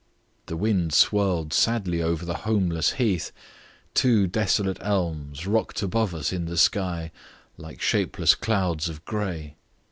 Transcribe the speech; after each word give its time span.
The 0.47 0.57
wind 0.57 0.93
swirled 0.93 1.53
sadly 1.53 2.01
over 2.01 2.25
the 2.25 2.37
homeless 2.37 2.93
heath; 2.93 3.31
two 3.93 4.25
desolate 4.25 4.79
elms 4.81 5.45
rocked 5.45 5.83
above 5.83 6.15
us 6.15 6.33
in 6.33 6.45
the 6.45 6.57
sky 6.57 7.11
like 7.55 7.81
shapeless 7.81 8.33
clouds 8.33 8.89
of 8.89 9.05
grey. 9.05 9.57